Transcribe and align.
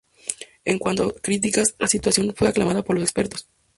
En 0.65 0.79
cuánto 0.79 1.03
a 1.09 1.13
críticas, 1.13 1.75
la 1.77 1.85
actuación 1.85 2.33
fue 2.35 2.47
aclamada 2.49 2.81
por 2.83 2.95
los 2.95 3.03
expertos. 3.03 3.47